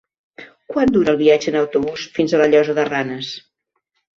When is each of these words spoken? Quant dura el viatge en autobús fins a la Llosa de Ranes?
Quant 0.73 0.93
dura 0.95 1.13
el 1.13 1.19
viatge 1.19 1.53
en 1.53 1.57
autobús 1.61 2.07
fins 2.17 2.33
a 2.33 2.41
la 2.43 2.51
Llosa 2.55 2.77
de 2.81 2.87
Ranes? 2.91 3.31